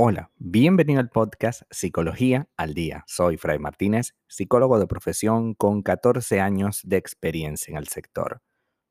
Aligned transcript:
Hola, 0.00 0.30
bienvenido 0.36 1.00
al 1.00 1.10
podcast 1.10 1.62
Psicología 1.72 2.48
al 2.56 2.72
Día. 2.72 3.02
Soy 3.08 3.36
Fray 3.36 3.58
Martínez, 3.58 4.14
psicólogo 4.28 4.78
de 4.78 4.86
profesión 4.86 5.54
con 5.54 5.82
14 5.82 6.40
años 6.40 6.82
de 6.84 6.98
experiencia 6.98 7.72
en 7.72 7.78
el 7.78 7.88
sector. 7.88 8.40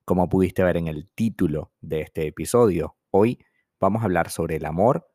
Como 0.04 0.28
pudiste 0.28 0.66
ver 0.66 0.76
en 0.76 0.88
el 0.88 1.10
título 1.16 1.72
de 1.80 2.02
este 2.02 2.28
episodio, 2.28 2.98
hoy 3.10 3.40
vamos 3.80 4.02
a 4.02 4.04
hablar 4.04 4.30
sobre 4.30 4.58
el 4.58 4.66
amor 4.66 5.08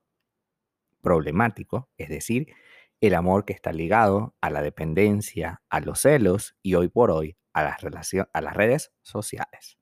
problemático, 1.02 1.90
es 1.98 2.08
decir, 2.08 2.46
el 3.02 3.14
amor 3.14 3.44
que 3.44 3.52
está 3.52 3.70
ligado 3.70 4.34
a 4.40 4.48
la 4.48 4.62
dependencia, 4.62 5.60
a 5.68 5.80
los 5.80 6.00
celos 6.00 6.56
y 6.62 6.72
hoy 6.72 6.88
por 6.88 7.10
hoy 7.10 7.36
a 7.52 7.64
las, 7.64 8.14
a 8.32 8.40
las 8.40 8.56
redes 8.56 8.94
sociales. 9.02 9.76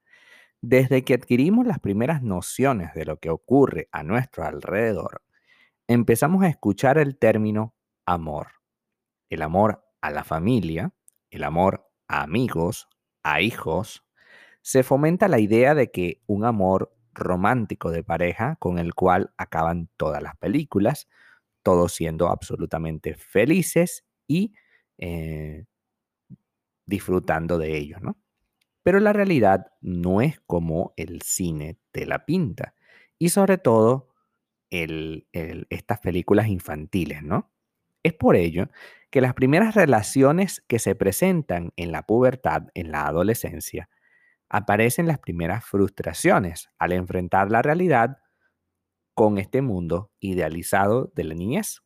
Desde 0.60 1.04
que 1.04 1.14
adquirimos 1.14 1.68
las 1.68 1.78
primeras 1.78 2.20
nociones 2.20 2.94
de 2.94 3.04
lo 3.04 3.20
que 3.20 3.30
ocurre 3.30 3.88
a 3.92 4.02
nuestro 4.02 4.42
alrededor, 4.42 5.22
empezamos 5.90 6.44
a 6.44 6.48
escuchar 6.48 6.98
el 6.98 7.18
término 7.18 7.74
amor. 8.06 8.52
El 9.28 9.42
amor 9.42 9.84
a 10.00 10.12
la 10.12 10.22
familia, 10.22 10.94
el 11.30 11.42
amor 11.42 11.90
a 12.06 12.22
amigos, 12.22 12.88
a 13.24 13.40
hijos. 13.40 14.04
Se 14.62 14.84
fomenta 14.84 15.26
la 15.26 15.40
idea 15.40 15.74
de 15.74 15.90
que 15.90 16.22
un 16.28 16.44
amor 16.44 16.94
romántico 17.12 17.90
de 17.90 18.04
pareja 18.04 18.54
con 18.60 18.78
el 18.78 18.94
cual 18.94 19.32
acaban 19.36 19.88
todas 19.96 20.22
las 20.22 20.36
películas, 20.36 21.08
todos 21.64 21.92
siendo 21.92 22.28
absolutamente 22.28 23.16
felices 23.16 24.04
y 24.28 24.54
eh, 24.96 25.64
disfrutando 26.86 27.58
de 27.58 27.76
ello, 27.76 27.98
¿no? 28.00 28.16
Pero 28.84 29.00
la 29.00 29.12
realidad 29.12 29.72
no 29.80 30.22
es 30.22 30.38
como 30.46 30.94
el 30.96 31.20
cine 31.22 31.78
te 31.90 32.06
la 32.06 32.24
pinta. 32.26 32.74
Y 33.18 33.30
sobre 33.30 33.58
todo 33.58 34.09
estas 34.70 36.00
películas 36.00 36.48
infantiles, 36.48 37.22
¿no? 37.22 37.50
Es 38.02 38.14
por 38.14 38.36
ello 38.36 38.68
que 39.10 39.20
las 39.20 39.34
primeras 39.34 39.74
relaciones 39.74 40.62
que 40.68 40.78
se 40.78 40.94
presentan 40.94 41.72
en 41.76 41.92
la 41.92 42.02
pubertad, 42.02 42.68
en 42.74 42.92
la 42.92 43.06
adolescencia, 43.06 43.88
aparecen 44.48 45.06
las 45.06 45.18
primeras 45.18 45.64
frustraciones 45.64 46.70
al 46.78 46.92
enfrentar 46.92 47.50
la 47.50 47.62
realidad 47.62 48.18
con 49.14 49.38
este 49.38 49.62
mundo 49.62 50.10
idealizado 50.20 51.12
de 51.14 51.24
la 51.24 51.34
niñez. 51.34 51.82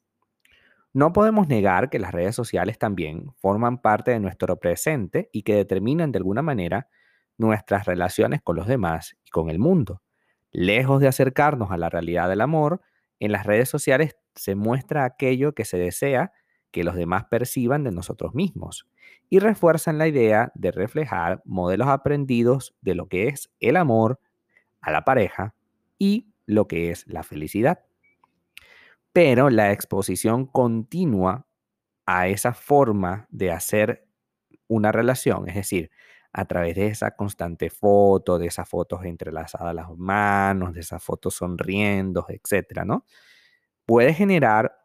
No 0.92 1.12
podemos 1.12 1.48
negar 1.48 1.90
que 1.90 1.98
las 1.98 2.12
redes 2.12 2.36
sociales 2.36 2.78
también 2.78 3.32
forman 3.40 3.82
parte 3.82 4.12
de 4.12 4.20
nuestro 4.20 4.60
presente 4.60 5.28
y 5.32 5.42
que 5.42 5.56
determinan 5.56 6.12
de 6.12 6.18
alguna 6.18 6.42
manera 6.42 6.88
nuestras 7.36 7.86
relaciones 7.86 8.40
con 8.42 8.56
los 8.56 8.68
demás 8.68 9.16
y 9.24 9.30
con 9.30 9.50
el 9.50 9.58
mundo. 9.58 10.02
Lejos 10.54 11.00
de 11.00 11.08
acercarnos 11.08 11.72
a 11.72 11.76
la 11.76 11.90
realidad 11.90 12.28
del 12.28 12.40
amor, 12.40 12.80
en 13.18 13.32
las 13.32 13.44
redes 13.44 13.68
sociales 13.68 14.16
se 14.36 14.54
muestra 14.54 15.04
aquello 15.04 15.52
que 15.52 15.64
se 15.64 15.78
desea 15.78 16.32
que 16.70 16.84
los 16.84 16.94
demás 16.94 17.24
perciban 17.24 17.82
de 17.82 17.90
nosotros 17.90 18.36
mismos 18.36 18.86
y 19.28 19.40
refuerzan 19.40 19.98
la 19.98 20.06
idea 20.06 20.52
de 20.54 20.70
reflejar 20.70 21.42
modelos 21.44 21.88
aprendidos 21.88 22.72
de 22.82 22.94
lo 22.94 23.08
que 23.08 23.26
es 23.26 23.50
el 23.58 23.76
amor 23.76 24.20
a 24.80 24.92
la 24.92 25.04
pareja 25.04 25.56
y 25.98 26.28
lo 26.46 26.68
que 26.68 26.92
es 26.92 27.04
la 27.08 27.24
felicidad. 27.24 27.80
Pero 29.12 29.50
la 29.50 29.72
exposición 29.72 30.46
continua 30.46 31.48
a 32.06 32.28
esa 32.28 32.54
forma 32.54 33.26
de 33.28 33.50
hacer 33.50 34.06
una 34.68 34.92
relación, 34.92 35.48
es 35.48 35.56
decir, 35.56 35.90
a 36.34 36.44
través 36.46 36.74
de 36.74 36.88
esa 36.88 37.12
constante 37.12 37.70
foto, 37.70 38.38
de 38.38 38.46
esas 38.46 38.68
fotos 38.68 39.04
entrelazadas 39.04 39.72
las 39.72 39.88
manos, 39.96 40.74
de 40.74 40.80
esas 40.80 41.02
fotos 41.02 41.34
sonriendo, 41.34 42.26
etcétera, 42.28 42.84
¿no? 42.84 43.06
Puede 43.86 44.12
generar 44.14 44.76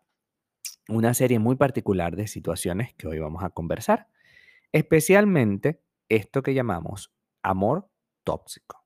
una 0.87 1.15
serie 1.15 1.39
muy 1.39 1.55
particular 1.55 2.15
de 2.15 2.27
situaciones 2.27 2.93
que 2.93 3.07
hoy 3.07 3.17
vamos 3.17 3.43
a 3.43 3.49
conversar, 3.49 4.07
especialmente 4.71 5.81
esto 6.07 6.43
que 6.43 6.53
llamamos 6.53 7.11
amor 7.41 7.89
tóxico. 8.23 8.85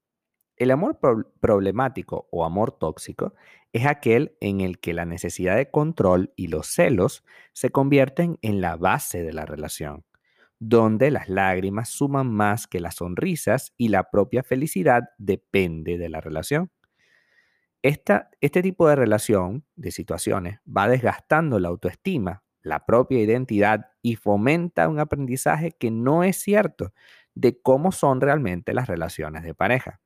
El 0.55 0.71
amor 0.71 0.99
problemático 1.41 2.29
o 2.31 2.45
amor 2.45 2.71
tóxico 2.71 3.33
es 3.73 3.85
aquel 3.85 4.37
en 4.39 4.61
el 4.61 4.79
que 4.79 4.93
la 4.93 5.03
necesidad 5.03 5.57
de 5.57 5.69
control 5.69 6.31
y 6.37 6.47
los 6.47 6.67
celos 6.67 7.25
se 7.51 7.71
convierten 7.71 8.37
en 8.41 8.61
la 8.61 8.77
base 8.77 9.21
de 9.21 9.33
la 9.33 9.45
relación 9.45 10.05
donde 10.65 11.11
las 11.11 11.27
lágrimas 11.29 11.89
suman 11.89 12.31
más 12.33 12.67
que 12.67 12.79
las 12.79 12.95
sonrisas 12.95 13.73
y 13.77 13.89
la 13.89 14.09
propia 14.09 14.43
felicidad 14.43 15.03
depende 15.17 15.97
de 15.97 16.09
la 16.09 16.21
relación. 16.21 16.71
este 17.81 18.61
tipo 18.61 18.87
de 18.87 18.95
relación, 18.95 19.65
de 19.75 19.91
situaciones, 19.91 20.59
va 20.65 20.87
desgastando 20.87 21.59
la 21.59 21.67
autoestima, 21.69 22.43
la 22.61 22.85
propia 22.85 23.19
identidad 23.19 23.87
y 24.01 24.15
fomenta 24.15 24.87
un 24.87 24.99
aprendizaje 24.99 25.71
que 25.77 25.91
no 25.91 26.23
es 26.23 26.37
cierto 26.37 26.93
de 27.35 27.61
cómo 27.61 27.91
son 27.91 28.21
realmente 28.21 28.73
las 28.73 28.87
relaciones 28.87 29.43
de 29.43 29.53
pareja, 29.53 29.99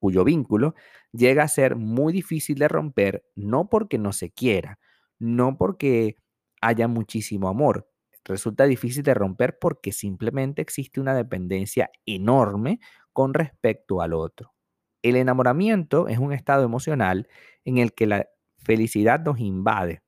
cuyo 0.00 0.24
vínculo 0.24 0.74
llega 1.12 1.44
a 1.44 1.48
ser 1.48 1.76
muy 1.76 2.12
difícil 2.12 2.58
de 2.58 2.68
romper 2.68 3.24
no 3.36 3.68
porque 3.68 3.98
no 3.98 4.12
se 4.12 4.30
quiera, 4.30 4.78
no 5.18 5.56
porque 5.56 6.16
haya 6.60 6.88
muchísimo 6.88 7.48
amor, 7.48 7.88
resulta 8.30 8.64
difícil 8.64 9.02
de 9.02 9.14
romper 9.14 9.58
porque 9.58 9.92
simplemente 9.92 10.62
existe 10.62 11.00
una 11.00 11.14
dependencia 11.14 11.90
enorme 12.06 12.80
con 13.12 13.34
respecto 13.34 14.00
al 14.00 14.14
otro. 14.14 14.54
El 15.02 15.16
enamoramiento 15.16 16.08
es 16.08 16.18
un 16.18 16.32
estado 16.32 16.64
emocional 16.64 17.28
en 17.64 17.78
el 17.78 17.94
que 17.94 18.06
la 18.06 18.28
felicidad 18.58 19.20
nos 19.20 19.40
invade, 19.40 20.02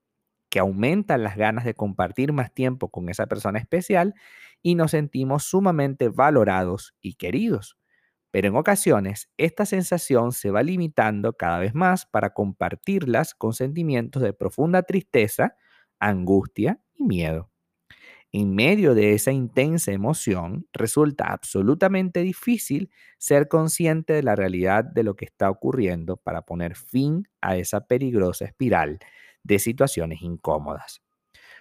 que 0.49 0.59
aumentan 0.59 1.23
las 1.23 1.35
ganas 1.35 1.65
de 1.65 1.73
compartir 1.73 2.31
más 2.31 2.53
tiempo 2.53 2.89
con 2.89 3.09
esa 3.09 3.27
persona 3.27 3.59
especial 3.59 4.13
y 4.61 4.75
nos 4.75 4.91
sentimos 4.91 5.43
sumamente 5.43 6.09
valorados 6.09 6.95
y 7.01 7.15
queridos. 7.15 7.77
Pero 8.31 8.47
en 8.47 8.55
ocasiones 8.55 9.29
esta 9.37 9.65
sensación 9.65 10.31
se 10.31 10.51
va 10.51 10.63
limitando 10.63 11.33
cada 11.33 11.59
vez 11.59 11.75
más 11.75 12.05
para 12.05 12.33
compartirlas 12.33 13.35
con 13.35 13.53
sentimientos 13.53 14.21
de 14.23 14.33
profunda 14.33 14.83
tristeza, 14.83 15.55
angustia 15.99 16.81
y 16.93 17.03
miedo 17.03 17.52
en 18.33 18.55
medio 18.55 18.95
de 18.95 19.13
esa 19.13 19.31
intensa 19.31 19.91
emoción, 19.91 20.67
resulta 20.73 21.25
absolutamente 21.27 22.21
difícil 22.21 22.89
ser 23.19 23.47
consciente 23.47 24.13
de 24.13 24.23
la 24.23 24.35
realidad 24.35 24.83
de 24.83 25.03
lo 25.03 25.15
que 25.15 25.25
está 25.25 25.51
ocurriendo 25.51 26.17
para 26.17 26.41
poner 26.41 26.75
fin 26.75 27.27
a 27.41 27.57
esa 27.57 27.85
peligrosa 27.85 28.45
espiral 28.45 28.97
de 29.43 29.59
situaciones 29.59 30.23
incómodas. 30.23 31.03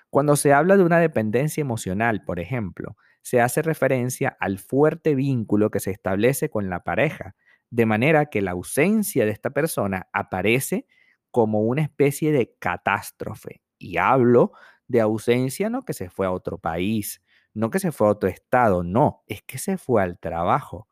Cuando 0.08 0.34
se 0.34 0.54
habla 0.54 0.78
de 0.78 0.84
una 0.84 0.98
dependencia 0.98 1.60
emocional, 1.60 2.24
por 2.24 2.40
ejemplo, 2.40 2.96
se 3.20 3.42
hace 3.42 3.60
referencia 3.60 4.34
al 4.40 4.58
fuerte 4.58 5.14
vínculo 5.14 5.70
que 5.70 5.80
se 5.80 5.90
establece 5.90 6.48
con 6.48 6.70
la 6.70 6.84
pareja, 6.84 7.34
de 7.70 7.84
manera 7.84 8.26
que 8.26 8.40
la 8.40 8.52
ausencia 8.52 9.26
de 9.26 9.30
esta 9.30 9.50
persona 9.50 10.08
aparece 10.14 10.86
como 11.30 11.60
una 11.60 11.82
especie 11.82 12.32
de 12.32 12.54
catástrofe. 12.58 13.60
Y 13.78 13.98
hablo 13.98 14.52
de 14.92 15.00
ausencia, 15.00 15.70
no 15.70 15.82
que 15.84 15.94
se 15.94 16.10
fue 16.10 16.26
a 16.26 16.30
otro 16.32 16.58
país, 16.58 17.22
no 17.54 17.70
que 17.70 17.80
se 17.80 17.92
fue 17.92 18.08
a 18.08 18.10
otro 18.12 18.28
estado, 18.28 18.84
no, 18.84 19.24
es 19.26 19.42
que 19.42 19.58
se 19.58 19.78
fue 19.78 20.02
al 20.02 20.18
trabajo. 20.18 20.88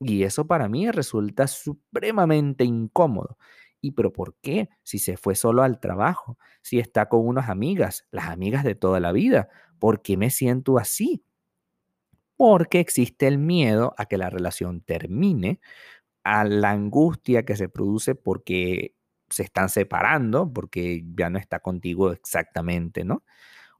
Y 0.00 0.24
eso 0.24 0.46
para 0.46 0.68
mí 0.68 0.90
resulta 0.90 1.46
supremamente 1.48 2.64
incómodo. 2.64 3.36
¿Y 3.82 3.92
pero 3.92 4.12
por 4.12 4.36
qué? 4.42 4.70
Si 4.82 4.98
se 4.98 5.16
fue 5.16 5.34
solo 5.34 5.62
al 5.62 5.80
trabajo, 5.80 6.38
si 6.62 6.78
está 6.78 7.08
con 7.08 7.26
unas 7.26 7.48
amigas, 7.50 8.06
las 8.10 8.26
amigas 8.28 8.64
de 8.64 8.74
toda 8.74 9.00
la 9.00 9.12
vida, 9.12 9.48
¿por 9.78 10.02
qué 10.02 10.16
me 10.16 10.30
siento 10.30 10.78
así? 10.78 11.24
Porque 12.36 12.80
existe 12.80 13.26
el 13.26 13.38
miedo 13.38 13.94
a 13.98 14.06
que 14.06 14.16
la 14.16 14.30
relación 14.30 14.80
termine, 14.80 15.60
a 16.24 16.44
la 16.44 16.70
angustia 16.70 17.44
que 17.44 17.56
se 17.56 17.68
produce 17.68 18.14
porque 18.14 18.94
se 19.30 19.42
están 19.44 19.68
separando 19.68 20.52
porque 20.52 21.04
ya 21.16 21.30
no 21.30 21.38
está 21.38 21.60
contigo 21.60 22.12
exactamente, 22.12 23.04
¿no? 23.04 23.24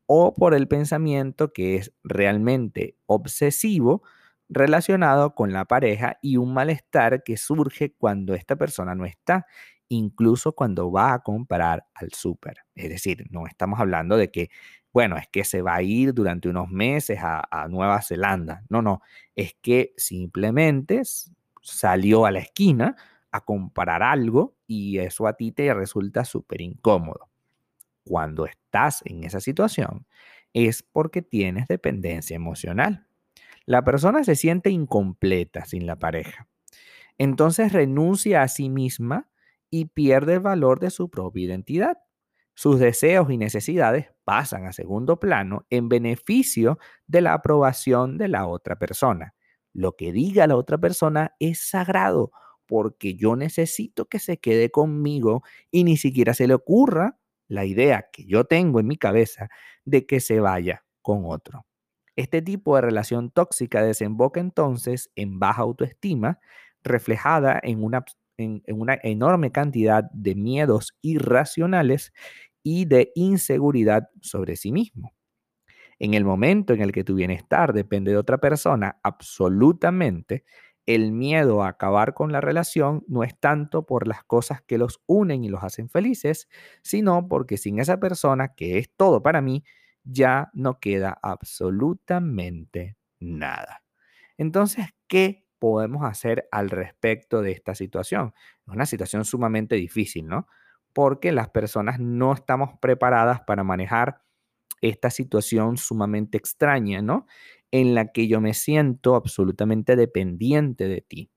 O 0.06 0.34
por 0.34 0.54
el 0.54 0.68
pensamiento 0.68 1.52
que 1.52 1.76
es 1.76 1.92
realmente 2.04 2.96
obsesivo 3.06 4.02
relacionado 4.48 5.34
con 5.34 5.52
la 5.52 5.64
pareja 5.64 6.18
y 6.22 6.36
un 6.36 6.52
malestar 6.52 7.22
que 7.22 7.36
surge 7.36 7.94
cuando 7.94 8.34
esta 8.34 8.56
persona 8.56 8.94
no 8.94 9.04
está, 9.06 9.46
incluso 9.88 10.52
cuando 10.54 10.90
va 10.90 11.14
a 11.14 11.22
comprar 11.22 11.86
al 11.94 12.12
súper. 12.12 12.58
Es 12.74 12.88
decir, 12.90 13.26
no 13.30 13.46
estamos 13.46 13.78
hablando 13.80 14.16
de 14.16 14.30
que, 14.30 14.50
bueno, 14.92 15.16
es 15.16 15.28
que 15.28 15.44
se 15.44 15.62
va 15.62 15.76
a 15.76 15.82
ir 15.82 16.12
durante 16.14 16.48
unos 16.48 16.68
meses 16.68 17.20
a, 17.22 17.42
a 17.50 17.68
Nueva 17.68 18.02
Zelanda. 18.02 18.64
No, 18.68 18.82
no, 18.82 19.02
es 19.36 19.54
que 19.62 19.94
simplemente 19.96 21.02
salió 21.62 22.26
a 22.26 22.32
la 22.32 22.40
esquina 22.40 22.96
a 23.32 23.40
comprar 23.44 24.02
algo 24.02 24.56
y 24.66 24.98
eso 24.98 25.26
a 25.26 25.34
ti 25.34 25.52
te 25.52 25.72
resulta 25.74 26.24
súper 26.24 26.60
incómodo. 26.60 27.28
Cuando 28.04 28.46
estás 28.46 29.02
en 29.04 29.24
esa 29.24 29.40
situación 29.40 30.06
es 30.52 30.82
porque 30.82 31.22
tienes 31.22 31.68
dependencia 31.68 32.36
emocional. 32.36 33.06
La 33.66 33.84
persona 33.84 34.24
se 34.24 34.36
siente 34.36 34.70
incompleta 34.70 35.64
sin 35.64 35.86
la 35.86 35.98
pareja. 35.98 36.48
Entonces 37.18 37.72
renuncia 37.72 38.42
a 38.42 38.48
sí 38.48 38.70
misma 38.70 39.28
y 39.70 39.86
pierde 39.86 40.34
el 40.34 40.40
valor 40.40 40.80
de 40.80 40.90
su 40.90 41.10
propia 41.10 41.44
identidad. 41.44 41.98
sus 42.54 42.78
deseos 42.78 43.30
y 43.30 43.38
necesidades 43.38 44.08
pasan 44.24 44.66
a 44.66 44.72
segundo 44.72 45.18
plano 45.18 45.66
en 45.70 45.88
beneficio 45.88 46.78
de 47.06 47.22
la 47.22 47.32
aprobación 47.34 48.18
de 48.18 48.28
la 48.28 48.46
otra 48.46 48.76
persona. 48.78 49.34
Lo 49.72 49.96
que 49.96 50.12
diga 50.12 50.46
la 50.46 50.56
otra 50.56 50.76
persona 50.78 51.34
es 51.38 51.60
sagrado 51.70 52.32
porque 52.70 53.16
yo 53.16 53.34
necesito 53.34 54.06
que 54.06 54.20
se 54.20 54.38
quede 54.38 54.70
conmigo 54.70 55.42
y 55.72 55.82
ni 55.82 55.96
siquiera 55.96 56.34
se 56.34 56.46
le 56.46 56.54
ocurra 56.54 57.18
la 57.48 57.64
idea 57.64 58.06
que 58.12 58.24
yo 58.26 58.44
tengo 58.44 58.78
en 58.78 58.86
mi 58.86 58.96
cabeza 58.96 59.48
de 59.84 60.06
que 60.06 60.20
se 60.20 60.38
vaya 60.38 60.84
con 61.02 61.24
otro. 61.24 61.66
Este 62.14 62.42
tipo 62.42 62.76
de 62.76 62.82
relación 62.82 63.32
tóxica 63.32 63.82
desemboca 63.82 64.38
entonces 64.38 65.10
en 65.16 65.40
baja 65.40 65.62
autoestima, 65.62 66.38
reflejada 66.84 67.58
en 67.60 67.82
una, 67.82 68.04
en, 68.36 68.62
una 68.68 68.96
enorme 69.02 69.50
cantidad 69.50 70.04
de 70.12 70.36
miedos 70.36 70.96
irracionales 71.02 72.12
y 72.62 72.84
de 72.84 73.10
inseguridad 73.16 74.10
sobre 74.20 74.54
sí 74.54 74.70
mismo. 74.70 75.12
En 75.98 76.14
el 76.14 76.24
momento 76.24 76.72
en 76.72 76.82
el 76.82 76.92
que 76.92 77.02
tu 77.02 77.16
bienestar 77.16 77.72
depende 77.72 78.12
de 78.12 78.16
otra 78.16 78.38
persona, 78.38 79.00
absolutamente, 79.02 80.44
el 80.94 81.12
miedo 81.12 81.62
a 81.62 81.68
acabar 81.68 82.14
con 82.14 82.32
la 82.32 82.40
relación 82.40 83.04
no 83.08 83.24
es 83.24 83.38
tanto 83.38 83.86
por 83.86 84.06
las 84.08 84.24
cosas 84.24 84.62
que 84.62 84.78
los 84.78 85.02
unen 85.06 85.44
y 85.44 85.48
los 85.48 85.62
hacen 85.64 85.88
felices, 85.88 86.48
sino 86.82 87.28
porque 87.28 87.56
sin 87.56 87.78
esa 87.80 87.98
persona, 88.00 88.54
que 88.54 88.78
es 88.78 88.90
todo 88.96 89.22
para 89.22 89.40
mí, 89.40 89.64
ya 90.04 90.50
no 90.54 90.80
queda 90.80 91.18
absolutamente 91.22 92.96
nada. 93.18 93.82
Entonces, 94.38 94.86
¿qué 95.06 95.46
podemos 95.58 96.04
hacer 96.04 96.48
al 96.52 96.70
respecto 96.70 97.42
de 97.42 97.52
esta 97.52 97.74
situación? 97.74 98.34
Es 98.66 98.72
una 98.74 98.86
situación 98.86 99.24
sumamente 99.24 99.76
difícil, 99.76 100.26
¿no? 100.26 100.46
Porque 100.92 101.32
las 101.32 101.50
personas 101.50 102.00
no 102.00 102.32
estamos 102.32 102.70
preparadas 102.80 103.42
para 103.42 103.62
manejar 103.64 104.22
esta 104.80 105.10
situación 105.10 105.76
sumamente 105.76 106.38
extraña, 106.38 107.02
¿no? 107.02 107.26
En 107.72 107.94
la 107.94 108.12
que 108.12 108.26
yo 108.28 108.40
me 108.40 108.54
siento 108.54 109.14
absolutamente 109.14 109.96
dependiente 109.96 110.88
de 110.88 111.00
ti. 111.02 111.30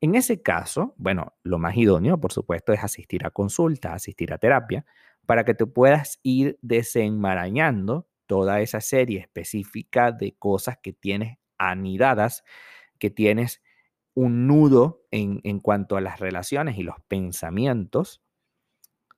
En 0.00 0.14
ese 0.16 0.42
caso, 0.42 0.94
bueno, 0.98 1.34
lo 1.44 1.58
más 1.58 1.76
idóneo, 1.76 2.20
por 2.20 2.32
supuesto, 2.32 2.72
es 2.72 2.82
asistir 2.82 3.24
a 3.26 3.30
consulta, 3.30 3.94
asistir 3.94 4.32
a 4.32 4.38
terapia, 4.38 4.84
para 5.26 5.44
que 5.44 5.54
tú 5.54 5.72
puedas 5.72 6.18
ir 6.24 6.58
desenmarañando 6.62 8.08
toda 8.26 8.60
esa 8.60 8.80
serie 8.80 9.20
específica 9.20 10.10
de 10.12 10.34
cosas 10.36 10.78
que 10.82 10.92
tienes 10.92 11.38
anidadas, 11.58 12.42
que 12.98 13.10
tienes 13.10 13.62
un 14.14 14.46
nudo 14.48 15.04
en 15.10 15.60
cuanto 15.60 15.96
a 15.96 16.00
las 16.00 16.20
relaciones 16.20 16.78
y 16.78 16.82
los 16.82 16.96
pensamientos. 17.08 18.22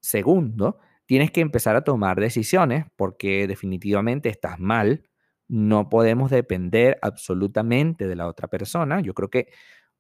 Segundo, 0.01 0.79
tienes 1.07 1.31
que 1.31 1.41
empezar 1.41 1.77
a 1.77 1.85
tomar 1.85 2.21
decisiones 2.21 2.87
porque 2.97 3.47
definitivamente 3.47 4.29
estás 4.29 4.59
mal. 4.61 5.09
No 5.49 5.89
podemos 5.91 6.31
depender 6.31 6.99
absolutamente 7.03 8.07
de 8.09 8.17
la 8.17 8.27
otra 8.29 8.49
persona. 8.49 9.01
Yo 9.01 9.15
creo 9.15 9.29
que 9.31 9.49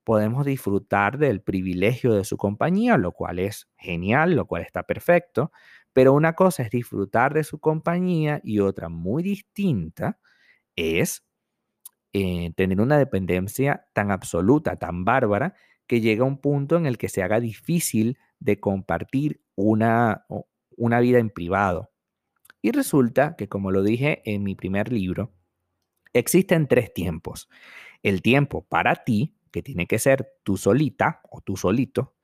podemos 0.04 0.46
disfrutar 0.46 1.18
del 1.18 1.42
privilegio 1.42 2.14
de 2.14 2.24
su 2.24 2.36
compañía, 2.36 2.96
lo 2.98 3.12
cual 3.12 3.38
es 3.38 3.68
genial, 3.78 4.34
lo 4.36 4.46
cual 4.46 4.62
está 4.62 4.84
perfecto, 4.84 5.52
pero 5.92 6.12
una 6.12 6.34
cosa 6.34 6.62
es 6.62 6.70
disfrutar 6.70 7.34
de 7.34 7.44
su 7.44 7.58
compañía 7.60 8.40
y 8.44 8.60
otra 8.60 8.88
muy 8.88 9.22
distinta 9.22 10.18
es 10.76 11.24
eh, 12.12 12.52
tener 12.56 12.80
una 12.80 12.98
dependencia 12.98 13.86
tan 13.94 14.10
absoluta, 14.12 14.76
tan 14.76 15.04
bárbara, 15.04 15.54
que 15.86 16.00
llega 16.00 16.24
a 16.24 16.28
un 16.28 16.38
punto 16.40 16.76
en 16.76 16.86
el 16.86 16.98
que 16.98 17.08
se 17.08 17.22
haga 17.22 17.40
difícil 17.40 18.18
de 18.40 18.60
compartir 18.60 19.42
una, 19.56 20.26
una 20.76 21.00
vida 21.00 21.18
en 21.18 21.30
privado. 21.30 21.90
Y 22.64 22.72
resulta 22.72 23.36
que, 23.36 23.46
como 23.46 23.70
lo 23.70 23.82
dije 23.82 24.22
en 24.24 24.42
mi 24.42 24.54
primer 24.54 24.90
libro, 24.90 25.34
existen 26.14 26.66
tres 26.66 26.94
tiempos. 26.94 27.50
El 28.02 28.22
tiempo 28.22 28.66
para 28.66 29.04
ti, 29.04 29.36
que 29.52 29.62
tiene 29.62 29.86
que 29.86 29.98
ser 29.98 30.32
tú 30.44 30.56
solita 30.56 31.20
o 31.30 31.42
tú 31.42 31.58
solito. 31.58 32.14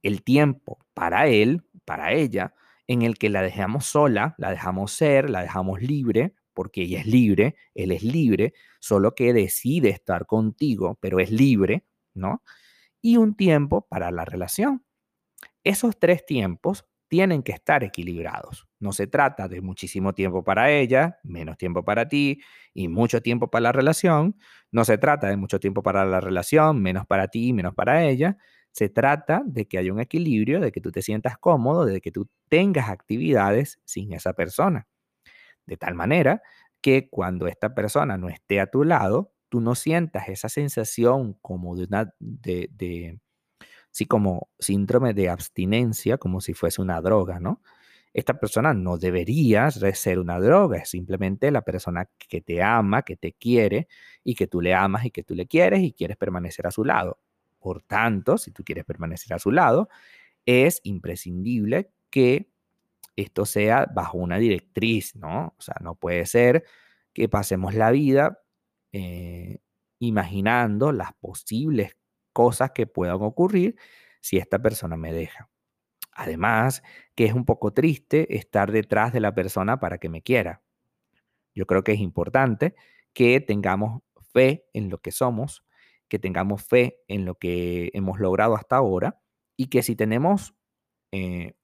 El 0.00 0.22
tiempo 0.22 0.78
para 0.94 1.26
él, 1.26 1.64
para 1.84 2.12
ella, 2.12 2.54
en 2.86 3.02
el 3.02 3.18
que 3.18 3.28
la 3.28 3.42
dejamos 3.42 3.86
sola, 3.86 4.36
la 4.38 4.52
dejamos 4.52 4.92
ser, 4.92 5.30
la 5.30 5.42
dejamos 5.42 5.82
libre, 5.82 6.36
porque 6.54 6.82
ella 6.82 7.00
es 7.00 7.06
libre, 7.08 7.56
él 7.74 7.90
es 7.90 8.04
libre, 8.04 8.54
solo 8.78 9.16
que 9.16 9.32
decide 9.32 9.88
estar 9.88 10.26
contigo, 10.26 10.96
pero 11.00 11.18
es 11.18 11.32
libre, 11.32 11.84
¿no? 12.14 12.44
Y 13.02 13.16
un 13.16 13.34
tiempo 13.34 13.88
para 13.88 14.12
la 14.12 14.24
relación. 14.24 14.84
Esos 15.64 15.98
tres 15.98 16.24
tiempos 16.24 16.86
tienen 17.08 17.42
que 17.42 17.50
estar 17.50 17.82
equilibrados. 17.82 18.67
No 18.80 18.92
se 18.92 19.06
trata 19.06 19.48
de 19.48 19.60
muchísimo 19.60 20.12
tiempo 20.14 20.44
para 20.44 20.70
ella, 20.70 21.18
menos 21.24 21.58
tiempo 21.58 21.84
para 21.84 22.08
ti 22.08 22.40
y 22.74 22.88
mucho 22.88 23.20
tiempo 23.22 23.50
para 23.50 23.62
la 23.64 23.72
relación. 23.72 24.36
No 24.70 24.84
se 24.84 24.98
trata 24.98 25.28
de 25.28 25.36
mucho 25.36 25.58
tiempo 25.60 25.82
para 25.82 26.04
la 26.04 26.20
relación, 26.20 26.80
menos 26.82 27.06
para 27.06 27.28
ti 27.28 27.48
y 27.48 27.52
menos 27.52 27.74
para 27.74 28.04
ella. 28.04 28.36
Se 28.72 28.88
trata 28.88 29.42
de 29.46 29.66
que 29.66 29.78
haya 29.78 29.92
un 29.92 30.00
equilibrio, 30.00 30.60
de 30.60 30.70
que 30.72 30.80
tú 30.80 30.92
te 30.92 31.02
sientas 31.02 31.38
cómodo, 31.38 31.84
de 31.84 32.00
que 32.00 32.12
tú 32.12 32.28
tengas 32.48 32.88
actividades 32.90 33.80
sin 33.84 34.12
esa 34.12 34.34
persona. 34.34 34.86
De 35.66 35.76
tal 35.76 35.94
manera 35.94 36.42
que 36.80 37.08
cuando 37.10 37.46
esta 37.48 37.74
persona 37.74 38.16
no 38.18 38.28
esté 38.28 38.60
a 38.60 38.66
tu 38.66 38.84
lado, 38.84 39.32
tú 39.48 39.60
no 39.60 39.74
sientas 39.74 40.28
esa 40.28 40.48
sensación 40.48 41.34
como 41.42 41.76
de 41.76 41.84
una, 41.84 42.14
de, 42.20 43.18
sí, 43.90 44.06
como 44.06 44.50
síndrome 44.58 45.14
de 45.14 45.28
abstinencia, 45.30 46.18
como 46.18 46.40
si 46.40 46.54
fuese 46.54 46.82
una 46.82 47.00
droga, 47.00 47.40
¿no? 47.40 47.62
Esta 48.12 48.38
persona 48.38 48.74
no 48.74 48.98
debería 48.98 49.70
ser 49.70 50.18
una 50.18 50.40
droga, 50.40 50.78
es 50.78 50.90
simplemente 50.90 51.50
la 51.50 51.62
persona 51.62 52.08
que 52.18 52.40
te 52.40 52.62
ama, 52.62 53.02
que 53.02 53.16
te 53.16 53.32
quiere 53.32 53.88
y 54.24 54.34
que 54.34 54.46
tú 54.46 54.60
le 54.60 54.74
amas 54.74 55.04
y 55.04 55.10
que 55.10 55.22
tú 55.22 55.34
le 55.34 55.46
quieres 55.46 55.80
y 55.80 55.92
quieres 55.92 56.16
permanecer 56.16 56.66
a 56.66 56.70
su 56.70 56.84
lado. 56.84 57.18
Por 57.58 57.82
tanto, 57.82 58.38
si 58.38 58.50
tú 58.50 58.64
quieres 58.64 58.84
permanecer 58.84 59.34
a 59.34 59.38
su 59.38 59.50
lado, 59.50 59.88
es 60.46 60.80
imprescindible 60.84 61.90
que 62.10 62.50
esto 63.16 63.44
sea 63.46 63.86
bajo 63.92 64.18
una 64.18 64.38
directriz, 64.38 65.16
¿no? 65.16 65.54
O 65.58 65.62
sea, 65.62 65.74
no 65.80 65.94
puede 65.96 66.24
ser 66.26 66.64
que 67.12 67.28
pasemos 67.28 67.74
la 67.74 67.90
vida 67.90 68.40
eh, 68.92 69.58
imaginando 69.98 70.92
las 70.92 71.12
posibles 71.14 71.96
cosas 72.32 72.70
que 72.72 72.86
puedan 72.86 73.18
ocurrir 73.22 73.76
si 74.20 74.38
esta 74.38 74.60
persona 74.60 74.96
me 74.96 75.12
deja. 75.12 75.48
Además, 76.18 76.82
que 77.14 77.26
es 77.26 77.32
un 77.32 77.44
poco 77.44 77.72
triste 77.72 78.36
estar 78.36 78.72
detrás 78.72 79.12
de 79.12 79.20
la 79.20 79.36
persona 79.36 79.78
para 79.78 79.98
que 79.98 80.08
me 80.08 80.20
quiera. 80.20 80.62
Yo 81.54 81.64
creo 81.64 81.84
que 81.84 81.92
es 81.92 82.00
importante 82.00 82.74
que 83.12 83.40
tengamos 83.40 84.02
fe 84.32 84.66
en 84.72 84.90
lo 84.90 84.98
que 85.00 85.12
somos, 85.12 85.64
que 86.08 86.18
tengamos 86.18 86.64
fe 86.64 86.98
en 87.06 87.24
lo 87.24 87.36
que 87.36 87.90
hemos 87.94 88.18
logrado 88.18 88.56
hasta 88.56 88.74
ahora 88.74 89.20
y 89.56 89.68
que 89.68 89.84
si 89.84 89.94
tenemos 89.94 90.56
eh, 91.12 91.54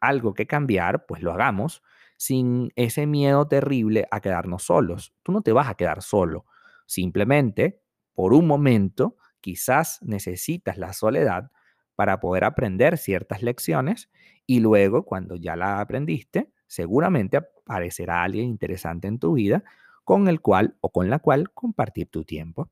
algo 0.00 0.34
que 0.34 0.46
cambiar, 0.46 1.06
pues 1.06 1.22
lo 1.22 1.32
hagamos 1.32 1.82
sin 2.18 2.72
ese 2.76 3.06
miedo 3.06 3.48
terrible 3.48 4.06
a 4.10 4.20
quedarnos 4.20 4.64
solos. 4.64 5.14
Tú 5.22 5.32
no 5.32 5.40
te 5.40 5.52
vas 5.52 5.68
a 5.70 5.76
quedar 5.76 6.02
solo. 6.02 6.44
Simplemente, 6.84 7.80
por 8.12 8.34
un 8.34 8.46
momento, 8.46 9.16
quizás 9.40 9.98
necesitas 10.02 10.76
la 10.76 10.92
soledad 10.92 11.50
para 11.94 12.20
poder 12.20 12.44
aprender 12.44 12.98
ciertas 12.98 13.42
lecciones 13.42 14.10
y 14.46 14.60
luego 14.60 15.04
cuando 15.04 15.36
ya 15.36 15.56
la 15.56 15.80
aprendiste, 15.80 16.50
seguramente 16.66 17.38
aparecerá 17.38 18.22
alguien 18.22 18.46
interesante 18.48 19.08
en 19.08 19.18
tu 19.18 19.34
vida 19.34 19.64
con 20.04 20.28
el 20.28 20.40
cual 20.40 20.76
o 20.80 20.90
con 20.90 21.10
la 21.10 21.18
cual 21.18 21.50
compartir 21.52 22.08
tu 22.08 22.24
tiempo. 22.24 22.70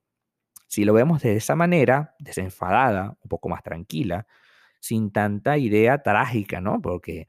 Si 0.69 0.85
lo 0.85 0.95
vemos 0.95 1.23
de 1.23 1.37
esa 1.37 1.57
manera, 1.57 2.15
desenfadada, 2.19 3.17
un 3.23 3.29
poco 3.29 3.49
más 3.49 3.63
tranquila, 3.63 4.27
sin 4.81 5.13
tanta 5.13 5.59
idea 5.59 6.03
trágica, 6.03 6.61
¿no? 6.61 6.81
Porque 6.83 7.29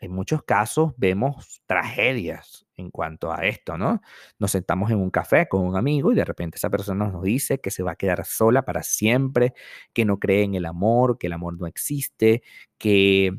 en 0.00 0.12
muchos 0.12 0.42
casos 0.44 0.92
vemos 0.96 1.62
tragedias 1.66 2.66
en 2.76 2.90
cuanto 2.90 3.32
a 3.32 3.46
esto, 3.46 3.76
¿no? 3.76 4.00
Nos 4.38 4.52
sentamos 4.52 4.90
en 4.90 4.98
un 4.98 5.10
café 5.10 5.48
con 5.48 5.62
un 5.66 5.76
amigo 5.76 6.12
y 6.12 6.14
de 6.14 6.24
repente 6.24 6.56
esa 6.56 6.70
persona 6.70 7.08
nos 7.08 7.22
dice 7.24 7.60
que 7.60 7.70
se 7.70 7.82
va 7.82 7.92
a 7.92 7.96
quedar 7.96 8.24
sola 8.24 8.64
para 8.64 8.82
siempre, 8.82 9.54
que 9.92 10.04
no 10.04 10.18
cree 10.20 10.44
en 10.44 10.54
el 10.54 10.66
amor, 10.66 11.18
que 11.18 11.26
el 11.26 11.32
amor 11.32 11.58
no 11.60 11.66
existe, 11.66 12.42
que 12.78 13.32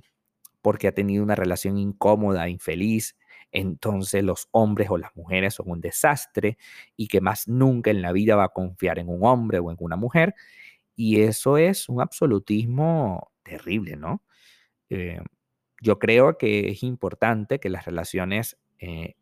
porque 0.61 0.87
ha 0.87 0.91
tenido 0.93 1.23
una 1.23 1.35
relación 1.35 1.77
incómoda, 1.77 2.49
infeliz, 2.49 3.15
entonces 3.51 4.23
los 4.23 4.47
hombres 4.51 4.89
o 4.91 4.97
las 4.97 5.15
mujeres 5.15 5.55
son 5.55 5.71
un 5.71 5.81
desastre 5.81 6.57
y 6.97 7.07
que 7.07 7.21
más 7.21 7.47
nunca 7.47 7.91
en 7.91 8.01
la 8.01 8.11
vida 8.11 8.35
va 8.35 8.45
a 8.45 8.49
confiar 8.49 8.99
en 8.99 9.09
un 9.09 9.23
hombre 9.25 9.59
o 9.59 9.71
en 9.71 9.77
una 9.79 9.95
mujer. 9.95 10.35
Y 10.95 11.21
eso 11.21 11.57
es 11.57 11.89
un 11.89 12.01
absolutismo 12.01 13.31
terrible, 13.43 13.95
¿no? 13.97 14.23
Eh, 14.89 15.21
yo 15.81 15.99
creo 15.99 16.37
que 16.37 16.69
es 16.69 16.83
importante 16.83 17.59
que 17.59 17.69
las 17.69 17.85
relaciones 17.85 18.57
eh, 18.79 19.15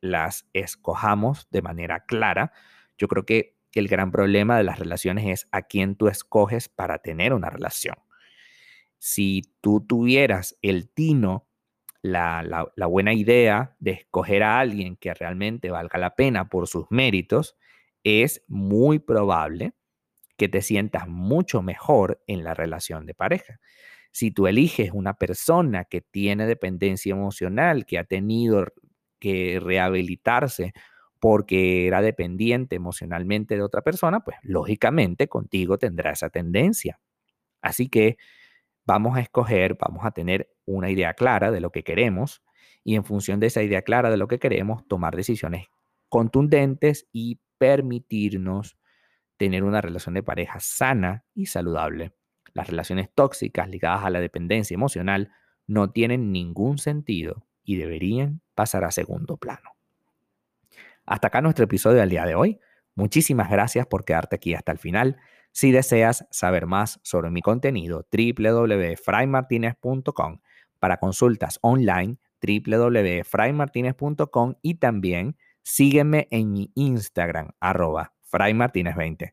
las 0.00 0.48
escojamos 0.52 1.48
de 1.50 1.62
manera 1.62 2.04
clara. 2.06 2.52
Yo 2.96 3.08
creo 3.08 3.24
que 3.24 3.56
el 3.72 3.88
gran 3.88 4.10
problema 4.10 4.56
de 4.56 4.64
las 4.64 4.78
relaciones 4.78 5.26
es 5.26 5.48
a 5.52 5.62
quién 5.62 5.96
tú 5.96 6.08
escoges 6.08 6.68
para 6.68 6.98
tener 6.98 7.32
una 7.32 7.50
relación. 7.50 7.96
Si 8.98 9.42
tú 9.60 9.80
tuvieras 9.86 10.58
el 10.62 10.90
tino 10.90 11.46
la, 12.02 12.72
buena 12.88 13.12
idea 13.12 13.76
de 13.78 13.92
escoger 13.92 14.42
a 14.42 14.58
alguien 14.58 14.96
que 14.96 15.12
realmente 15.14 15.70
valga 15.70 15.98
la 15.98 16.14
pena 16.14 16.48
por 16.48 16.66
sus 16.66 16.86
méritos, 16.90 17.56
es 18.04 18.42
muy 18.48 18.98
probable 18.98 19.74
que 20.36 20.48
te 20.48 20.62
sientas 20.62 21.06
mucho 21.06 21.60
mejor 21.62 22.22
en 22.26 22.44
la 22.44 22.54
relación 22.54 23.04
de 23.04 23.14
pareja. 23.14 23.60
Si 24.12 24.30
tú 24.30 24.46
eliges 24.46 24.90
una 24.92 25.14
persona 25.14 25.84
que 25.84 26.00
tiene 26.00 26.46
dependencia 26.46 27.12
emocional, 27.12 27.86
que 27.86 27.98
ha 27.98 28.04
tenido 28.04 28.66
que 29.20 29.60
rehabilitarse 29.62 30.72
porque 31.20 31.86
era 31.86 32.00
dependiente 32.02 32.76
emocionalmente 32.76 33.56
de 33.56 33.62
otra 33.62 33.82
persona, 33.82 34.20
pues 34.20 34.38
lógicamente 34.42 35.28
contigo 35.28 35.78
tendrá 35.78 36.12
esa 36.12 36.30
tendencia. 36.30 36.98
Así 37.62 37.88
que 37.88 38.18
vamos 38.86 39.16
a 39.16 39.20
escoger, 39.20 39.76
vamos 39.78 40.04
a 40.04 40.10
tener 40.12 40.50
una 40.66 40.90
idea 40.90 41.14
clara 41.14 41.50
de 41.50 41.60
lo 41.60 41.70
que 41.70 41.84
queremos 41.84 42.42
y 42.84 42.96
en 42.96 43.04
función 43.04 43.40
de 43.40 43.48
esa 43.48 43.62
idea 43.62 43.82
clara 43.82 44.10
de 44.10 44.16
lo 44.16 44.28
que 44.28 44.38
queremos, 44.38 44.86
tomar 44.88 45.16
decisiones 45.16 45.66
contundentes 46.08 47.06
y 47.12 47.40
permitirnos 47.58 48.76
tener 49.36 49.64
una 49.64 49.80
relación 49.80 50.14
de 50.14 50.22
pareja 50.22 50.58
sana 50.60 51.24
y 51.34 51.46
saludable. 51.46 52.12
Las 52.54 52.68
relaciones 52.68 53.10
tóxicas 53.14 53.68
ligadas 53.68 54.04
a 54.04 54.10
la 54.10 54.20
dependencia 54.20 54.74
emocional 54.74 55.32
no 55.66 55.90
tienen 55.90 56.32
ningún 56.32 56.78
sentido 56.78 57.46
y 57.64 57.76
deberían 57.76 58.40
pasar 58.54 58.84
a 58.84 58.90
segundo 58.90 59.36
plano. 59.36 59.70
Hasta 61.06 61.28
acá 61.28 61.40
nuestro 61.40 61.64
episodio 61.64 62.00
del 62.00 62.10
día 62.10 62.26
de 62.26 62.34
hoy. 62.34 62.58
Muchísimas 62.94 63.50
gracias 63.50 63.86
por 63.86 64.04
quedarte 64.04 64.36
aquí 64.36 64.54
hasta 64.54 64.72
el 64.72 64.78
final. 64.78 65.16
Si 65.52 65.72
deseas 65.72 66.26
saber 66.30 66.66
más 66.66 67.00
sobre 67.02 67.30
mi 67.30 67.40
contenido, 67.42 68.06
www.fraymartinez.com. 68.12 70.40
Para 70.78 70.98
consultas 70.98 71.58
online, 71.62 72.18
www.fraymartinez.com 72.40 74.54
y 74.62 74.76
también 74.76 75.36
sígueme 75.62 76.28
en 76.30 76.52
mi 76.52 76.70
Instagram, 76.74 77.50
arroba 77.60 78.14
fraymartinez20. 78.30 79.32